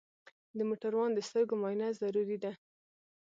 د 0.57 0.59
موټروان 0.69 1.11
د 1.13 1.19
سترګو 1.27 1.53
معاینه 1.61 1.87
ضروري 2.01 2.37
ده. 2.43 2.51